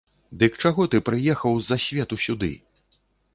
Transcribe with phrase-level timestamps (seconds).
[0.43, 2.51] Дык чаго ты прыехаў з-за свету сюды?